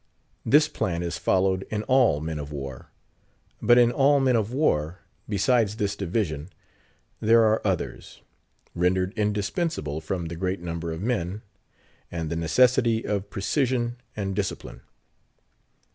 [0.43, 2.89] This plan is followed in all men of war.
[3.61, 6.49] But in all men of war, besides this division,
[7.19, 8.19] there are others,
[8.73, 11.43] rendered indispensable from the great number of men,
[12.11, 14.81] and the necessity of precision and discipline.